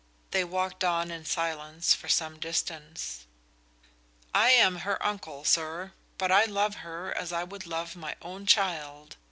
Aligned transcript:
They 0.31 0.43
walked 0.43 0.83
on 0.83 1.11
in 1.11 1.25
silence 1.25 1.93
for 1.93 2.09
some 2.09 2.39
distance. 2.39 3.27
"I 4.33 4.49
am 4.49 4.77
her 4.77 4.97
uncle, 5.05 5.43
sir, 5.45 5.91
but 6.17 6.31
I 6.31 6.45
love 6.45 6.77
her 6.77 7.15
as 7.15 7.31
I 7.31 7.43
would 7.43 7.67
love 7.67 7.95
my 7.95 8.15
own 8.19 8.47
child. 8.47 9.17